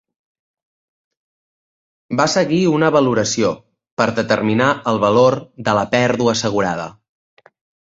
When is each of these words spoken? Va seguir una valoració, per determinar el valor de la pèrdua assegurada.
Va 2.21 2.25
seguir 2.37 2.59
una 2.77 2.89
valoració, 2.97 3.53
per 4.03 4.09
determinar 4.21 4.73
el 4.93 5.01
valor 5.07 5.39
de 5.71 5.79
la 5.83 5.87
pèrdua 5.95 6.37
assegurada. 6.37 6.91